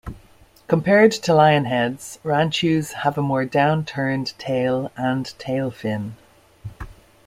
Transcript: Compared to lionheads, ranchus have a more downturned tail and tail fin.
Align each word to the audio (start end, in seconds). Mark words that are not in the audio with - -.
Compared 0.67 1.11
to 1.11 1.33
lionheads, 1.35 2.17
ranchus 2.23 2.91
have 3.03 3.19
a 3.19 3.21
more 3.21 3.45
downturned 3.45 4.35
tail 4.39 4.91
and 4.97 5.27
tail 5.37 5.69
fin. 5.69 6.15